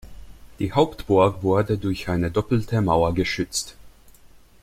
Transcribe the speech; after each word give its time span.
Die 0.57 0.71
Hauptburg 0.71 1.43
wurde 1.43 1.77
durch 1.77 2.09
eine 2.09 2.31
doppelte 2.31 2.81
Mauer 2.81 3.13
geschützt. 3.13 3.75